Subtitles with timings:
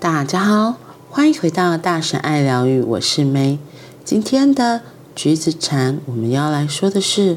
[0.00, 0.76] 大家好，
[1.10, 3.58] 欢迎回到大神爱疗愈，我是 May。
[4.02, 4.80] 今天的
[5.14, 7.36] 橘子禅，我们要来说的是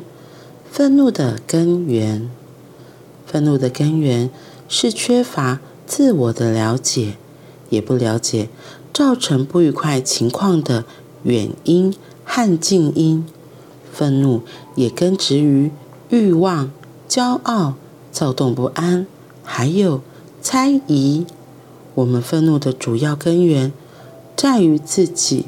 [0.71, 2.29] 愤怒的根源。
[3.25, 4.29] 愤怒的根源
[4.69, 7.17] 是缺乏自我的了解，
[7.69, 8.47] 也不了解
[8.93, 10.85] 造成不愉快情况的
[11.23, 11.93] 原因
[12.23, 13.25] 和近因。
[13.91, 14.41] 愤怒
[14.75, 15.69] 也根植于
[16.07, 16.71] 欲望、
[17.09, 17.73] 骄傲、
[18.13, 19.05] 躁动不安，
[19.43, 19.99] 还有
[20.41, 21.25] 猜疑。
[21.95, 23.71] 我们愤怒的主要根源
[24.35, 25.45] 在于自己，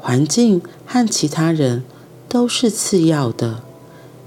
[0.00, 1.82] 环境和其他人
[2.28, 3.62] 都是次要的。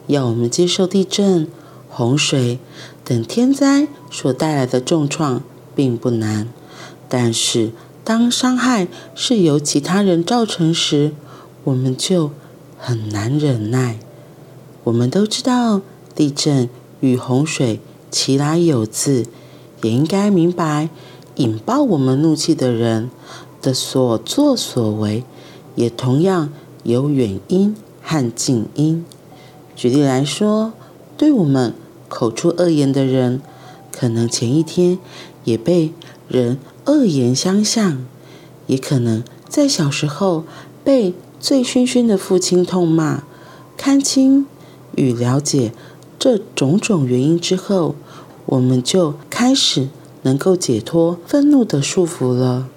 [0.07, 1.47] 要我们接受地震、
[1.89, 2.59] 洪水
[3.03, 5.41] 等天灾所带来的重创，
[5.73, 6.47] 并不难。
[7.07, 7.71] 但是，
[8.03, 11.13] 当伤害是由其他人造成时，
[11.63, 12.31] 我们就
[12.77, 13.97] 很难忍耐。
[14.83, 15.81] 我们都知道
[16.13, 17.79] 地震与洪水
[18.11, 19.25] 其来有自，
[19.81, 20.89] 也应该明白，
[21.35, 23.09] 引爆我们怒气的人
[23.61, 25.23] 的所作所为，
[25.75, 26.49] 也同样
[26.83, 29.05] 有原因和近因。
[29.75, 30.73] 举例来说，
[31.17, 31.73] 对我们
[32.07, 33.41] 口出恶言的人，
[33.91, 34.97] 可能前一天
[35.43, 35.91] 也被
[36.27, 38.05] 人恶言相向，
[38.67, 40.45] 也可能在小时候
[40.83, 43.23] 被醉醺醺的父亲痛骂。
[43.75, 44.45] 看清
[44.95, 45.73] 与了解
[46.17, 47.95] 这种种原因之后，
[48.45, 49.89] 我们就开始
[50.25, 52.67] 能够解脱愤怒的束缚了。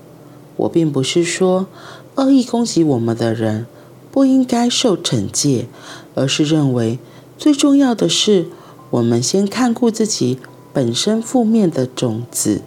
[0.56, 1.66] 我并不是说
[2.14, 3.66] 恶意攻击我们的人
[4.12, 5.66] 不应该受惩戒，
[6.14, 6.98] 而是认为
[7.36, 8.46] 最重要的是，
[8.90, 10.38] 我们先看顾自己
[10.72, 12.60] 本身负面的种子，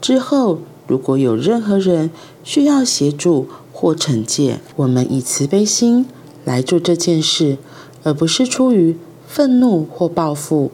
[0.00, 2.10] 之后如果有任何人
[2.42, 6.06] 需要协助或惩戒，我们以慈悲心
[6.44, 7.58] 来做这件事。
[8.06, 10.70] 而不是出于愤怒或报复。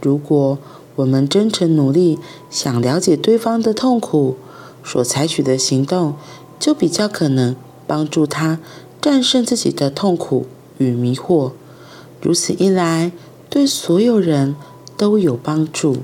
[0.00, 0.56] 如果
[0.96, 2.18] 我们真诚努力
[2.50, 4.36] 想了解对方的痛苦，
[4.84, 6.14] 所采取的行动
[6.58, 8.58] 就比较可能帮助他
[9.00, 10.46] 战胜自己的痛苦
[10.78, 11.52] 与迷惑。
[12.20, 13.12] 如此一来，
[13.48, 14.54] 对所有人
[14.96, 15.98] 都有帮助。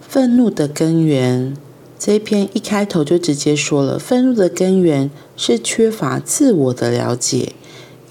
[0.00, 1.56] 愤怒的根源。
[2.00, 7.54] 这一篇一开头就直接说了，愤怒的根源是缺乏自我的了解，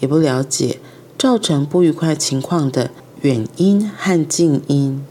[0.02, 0.80] 也不了解
[1.18, 2.92] 造成不愉快情况的
[3.22, 5.04] 远因和近因。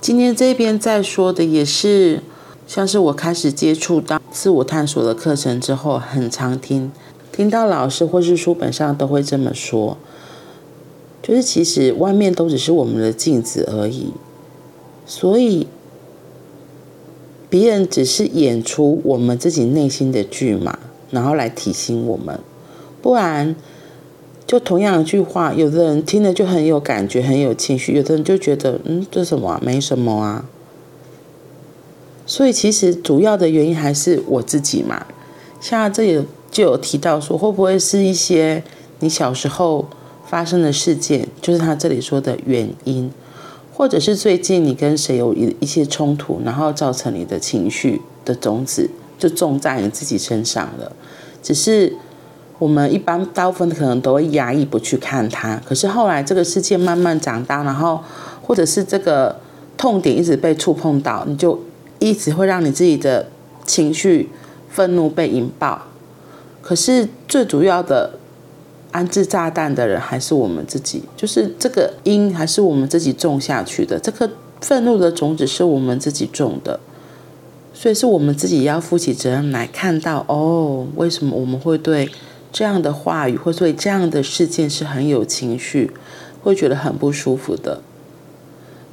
[0.00, 2.22] 今天这边在说的也是，
[2.66, 6.92] 像是我开始接触到自我探索的课程之后，很常听
[7.32, 9.96] 听到老师或是书本上都会这么说，
[11.22, 14.12] 就是其实外面都只是我们的镜子而已，
[15.06, 15.66] 所以。
[17.48, 20.76] 别人只是演出我们自己内心的剧嘛，
[21.12, 22.40] 然后来提醒我们。
[23.00, 23.54] 不然，
[24.46, 29.60] 就同样一句话，有的人听了就很有感觉，很有情绪；有的人就觉得，嗯，这什么啊？
[29.62, 30.44] 没什么啊。
[32.26, 35.06] 所以，其实主要的原因还是我自己嘛。
[35.60, 38.62] 像这里就有提到说，会不会是一些
[39.00, 39.88] 你小时候
[40.26, 43.10] 发生的事件，就是他这里说的原因。
[43.72, 50.90] 或者是最近你跟谁有一一些冲突，然后造成你的情绪的种子就种在你自己身上了。
[51.42, 51.94] 只是
[52.58, 58.00] 我们一般大部分可能都会压抑不去看它，可是后来这个世界慢慢长大，然后
[58.42, 59.36] 或者是这个
[59.76, 61.60] 痛点一直被触碰到，你就
[61.98, 63.28] 一直会让你自己的
[63.64, 64.30] 情绪
[64.68, 65.82] 愤怒被引爆。
[66.62, 68.18] 可是最主要的。
[68.92, 74.30] 安置炸弹的人还是我们自己，就是这个因还是我们自己种下去的，这颗
[74.62, 76.80] 愤怒的种子是我们自己种的，
[77.74, 82.08] 所以是我们自己要负起责任来看到哦，为什么我们会对
[82.52, 85.92] 这样的话语或对这样的事件是很有情绪，
[86.42, 87.80] 会觉得很不舒服的。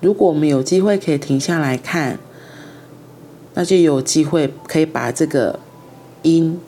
[0.02, 2.20] 如果我们有机会可以停下来看，
[3.54, 5.60] 那就有机会可以把这个
[6.24, 6.60] 因、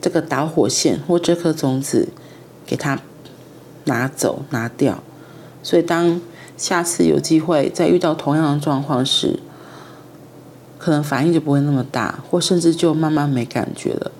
[0.00, 2.08] 这个导火线或这颗种子。
[2.64, 2.98] 给它
[3.84, 5.02] 拿走、拿掉，
[5.64, 6.20] 所以当
[6.56, 9.40] 下次有机会再遇到同样的状况时，
[10.78, 14.12] 可能反应就不会那么大，或甚至就慢慢没感觉了。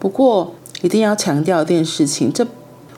[0.00, 2.46] 不过一定要强调一件事情，这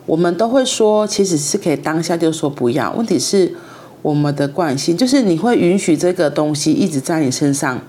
[0.07, 2.93] 我们都会说，其实是可以当下就说不要。
[2.93, 3.55] 问题是
[4.03, 7.81] 我们的惯性，就是你会允许这个东西一直在你身上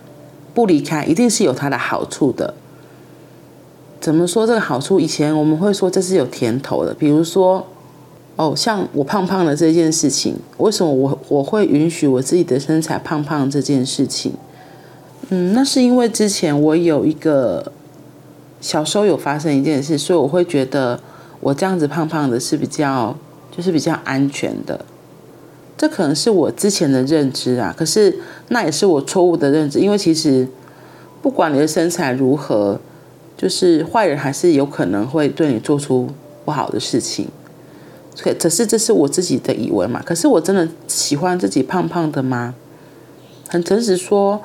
[0.53, 2.53] 不离开，一定是有它的好处的。
[3.99, 4.99] 怎么说这个好处？
[4.99, 7.65] 以前我们会说这是有甜头的，比如说，
[8.35, 14.33] 哦，像我胖胖的这件事情，为什么我我会允许我自己的身材胖胖这件事情？
[15.29, 17.71] 嗯，那是因为之前我有一个
[18.61, 20.97] 小时候有发生一件事，所以我会觉得
[21.41, 23.17] 我这样子胖胖的是比较
[23.51, 24.85] 就是比较安全的。
[25.75, 28.19] 这可能是我之前的认知啊，可是
[28.49, 30.47] 那也是我错误的认知，因为其实
[31.23, 32.79] 不管你的身材如何，
[33.35, 36.07] 就是坏人还是有可能会对你做出
[36.45, 37.27] 不好的事情。
[38.19, 40.03] 可只是这是我自己的以为嘛？
[40.05, 42.53] 可是我真的喜欢自己胖胖的吗？
[43.49, 44.39] 很诚实说，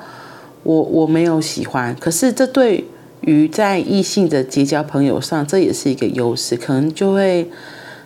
[0.63, 1.95] 我我没有喜欢。
[1.99, 2.87] 可是这对
[3.21, 7.49] 于在异性的结交朋友上，这也是一个优势，可能就会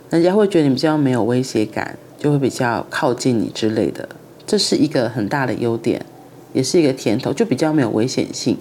[0.09, 4.07] 人家会觉得你比较没有威胁感，就会比较靠近你之类的。
[4.45, 6.05] 这是一个很大的优点，
[6.53, 8.57] 也是一个甜头，就比较没有危险性。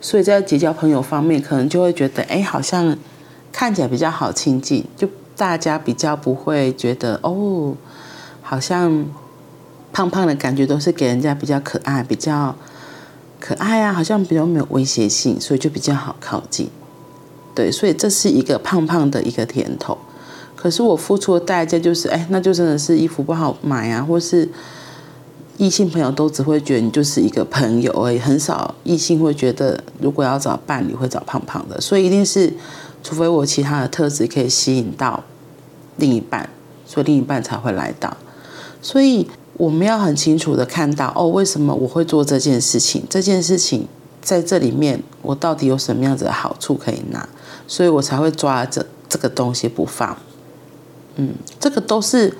[0.00, 2.96] 所以在结交朋友方面，可能就会觉得，哎，好像
[3.52, 5.08] 看起来比较好亲近，就。
[5.34, 7.74] 大家比较不会觉得哦，
[8.42, 9.06] 好像
[9.90, 12.54] 胖胖的感觉都是给人家比较可爱，比较
[13.44, 16.68] 可爱啊，好像比较没有威胁性，所以就比较好靠近。
[17.56, 19.98] 对，所以这是一个胖胖的一个甜头。
[20.54, 24.48] 可是我付出的代价就是，哎，那就真的是衣服不好买啊，或是
[25.58, 32.52] 异性朋友都只会觉得你就是一个朋友而已，很少异性会觉得如果要找伴侣会找胖胖的，所以一定是。
[33.04, 35.24] 除非我其他的特质可以吸引到
[35.96, 36.48] 另一半，
[36.86, 38.16] 所以另一半才会来到。
[38.80, 43.04] 所以我们要很清楚的看到，哦，为什么我会做这件事情？
[43.08, 43.86] 这件事情
[44.20, 47.28] 在这里面，我到底有什么样子的好处可以拿？
[47.66, 50.16] 所以我才会抓着这个东西不放。
[51.16, 52.36] 嗯，这个都是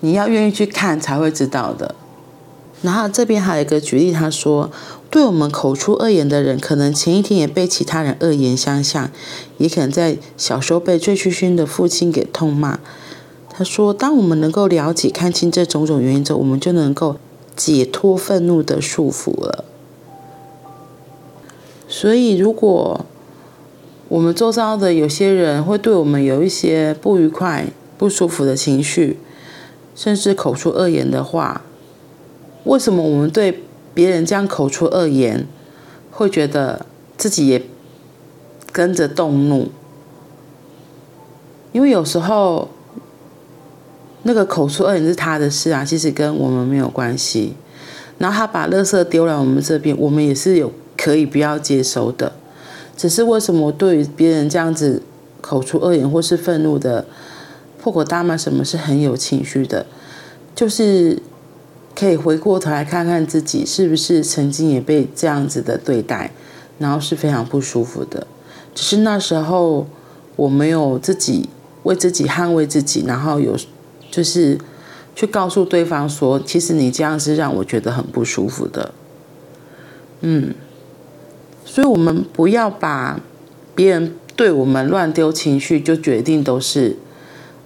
[0.00, 1.94] 你要愿意去看才会知道的。
[2.82, 4.70] 然后这边还有一个举例，他说。
[5.12, 9.10] 对我们口出恶言的人，可能前一天也被其他人恶言相向，
[9.58, 12.78] 也可能在小时候被醉醺醺的父亲给痛骂。
[13.54, 17.16] 他说：“当我们能够了解、看清这种种原因之后，我们就能够
[17.54, 19.64] 解脱愤怒的束缚了。”
[21.86, 23.04] 所以，如果
[24.08, 27.66] 我们周遭的有些人会对我们有一些不愉快、
[27.98, 29.18] 不舒服的情绪，
[29.94, 31.60] 甚至口出恶言的话，
[32.64, 33.62] 为什么我们对？
[33.94, 35.46] 别人这样口出恶言，
[36.10, 36.86] 会觉得
[37.18, 37.62] 自己也
[38.72, 39.68] 跟着动怒，
[41.72, 42.70] 因为有时候
[44.24, 47.54] 那个口出恶言是他的事啊，其实跟我们没有关系。
[48.18, 52.32] 然后他把垃圾丢来我们这边，我们也是有可以不要接收的。
[52.96, 55.02] 只是为什么对于别人这样子
[55.40, 57.06] 口出恶言或是愤怒的
[57.80, 59.86] 破口大骂，什么是很有情绪的，
[60.54, 61.22] 就是。
[61.94, 66.32] 可以回过头来看看自己是不是曾经也被这样子的对待，
[66.78, 68.26] 然后是非常不舒服的。
[68.74, 69.86] 只是那时候
[70.36, 71.50] 我没有自己
[71.82, 73.54] 为自己捍卫自己，然后有
[74.12, 74.56] 就是
[75.16, 78.94] 去告诉对方说，其实你这样是让我觉得很不舒服的。
[80.20, 80.54] 嗯，
[81.64, 83.18] 所以我们不要把
[83.74, 86.96] 别人对我们乱丢情绪就决定都是。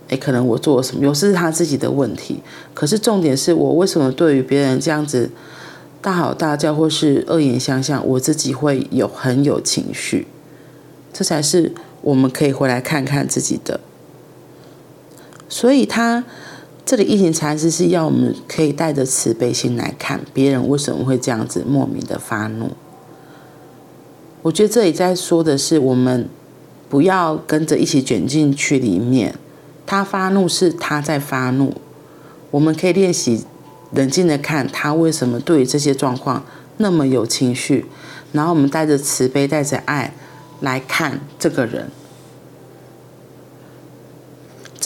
[0.09, 2.41] 诶，可能我做了什么，有时是他自己的问题。
[2.73, 5.29] 可是重点是我为什么对于别人这样子
[6.01, 10.29] 大吼大叫或是恶言相向，我自己会有很有情绪。
[11.13, 11.73] 这才是
[12.03, 13.81] 我们可以回来看看自己的。
[15.49, 16.25] 所以他
[16.85, 22.73] 这里一行禅师是要我们可以带着慈悲心来看别人为什么会这样子莫名的发怒。
[24.43, 26.29] 我觉得这里在说的是我们
[26.89, 29.35] 不要跟着一起卷进去里面。
[29.85, 31.73] 他发怒是他在发怒，
[32.51, 33.45] 我们可以练习
[33.93, 36.45] 冷静的看他为什么对于这些状况
[36.79, 37.87] 那么有情绪，
[38.33, 40.13] 然后我们带着慈悲、带着爱
[40.61, 41.89] 来看这个人。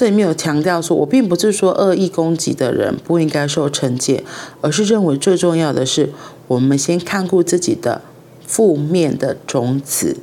[0.00, 4.24] 这里面有强调说，我并不是说恶意攻击的人不应该受惩戒，
[4.62, 6.08] 而是认为最重要的是，
[6.46, 8.00] 我们先看顾自己的
[8.46, 10.16] 负面的种子，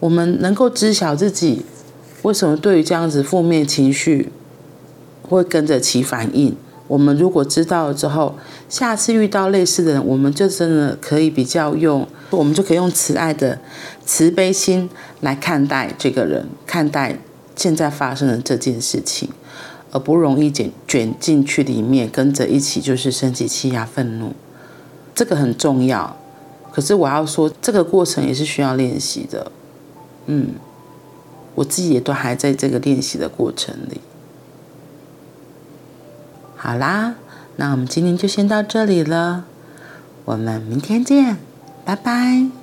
[0.00, 1.62] 我们能够知晓自己。
[2.20, 4.30] 为什么对于这样子负面情绪
[5.22, 6.54] 会跟着起反应？
[6.88, 8.34] 我们如果知道了之后，
[8.68, 13.58] 下次遇到类似的人，我们就真的可以比较用，我们就可以用慈爱的
[14.04, 14.90] 慈悲心
[15.22, 17.18] 来看待这个人，看待
[17.58, 19.28] 现在发生的这件事情，
[19.92, 24.32] 而不容易卷卷进去里面，跟着一起就是生起、气压、愤怒。
[25.14, 26.16] 这个很重要。
[26.72, 29.52] 可是我要说，这个过程也是需要练习的。
[30.24, 30.54] 嗯。
[31.54, 34.00] 我自己也都还在这个练习的过程里。
[36.54, 37.16] 好啦，
[37.56, 39.44] 那我们今天就先到这里了，
[40.24, 41.36] 我们明天见，
[41.84, 42.57] 拜拜。